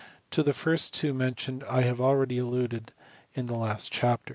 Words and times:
To 0.31 0.41
the 0.41 0.49
two 0.49 0.53
first 0.57 1.03
mentioned 1.03 1.63
I 1.69 1.81
have 1.81 2.01
already 2.01 2.39
alluded 2.39 2.91
in 3.35 3.45
the 3.45 3.53
last 3.55 3.91
chapter. 3.93 4.29